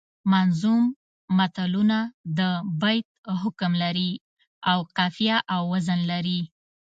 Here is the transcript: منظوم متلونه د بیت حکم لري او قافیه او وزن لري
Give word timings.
منظوم 0.33 0.83
متلونه 1.37 1.99
د 2.37 2.39
بیت 2.81 3.07
حکم 3.41 3.71
لري 3.83 4.11
او 4.71 4.79
قافیه 4.97 5.37
او 5.53 5.61
وزن 5.73 5.99
لري 6.11 6.39